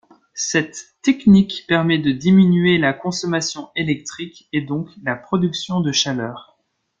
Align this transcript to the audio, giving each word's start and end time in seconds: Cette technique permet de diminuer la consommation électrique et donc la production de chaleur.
Cette 0.33 0.95
technique 1.03 1.65
permet 1.67 1.99
de 1.99 2.11
diminuer 2.11 2.79
la 2.79 2.91
consommation 2.91 3.69
électrique 3.75 4.49
et 4.51 4.61
donc 4.63 4.89
la 5.03 5.13
production 5.15 5.79
de 5.79 5.91
chaleur. 5.91 6.57